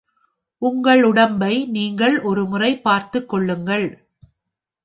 [0.61, 3.87] உங்கள் உடம்பை நீங்கள் ஒரு முறை பார்த்துக்கொள்ளுங்கள்.